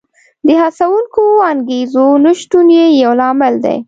[0.45, 3.77] د هڅوونکو انګېزو نشتون یې یو لامل دی